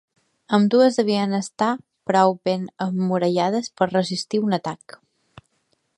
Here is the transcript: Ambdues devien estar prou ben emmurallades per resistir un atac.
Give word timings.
Ambdues 0.57 0.95
devien 0.99 1.35
estar 1.39 1.67
prou 2.11 2.35
ben 2.49 2.65
emmurallades 2.87 3.71
per 3.81 3.91
resistir 3.93 4.45
un 4.49 4.59
atac. 4.59 5.01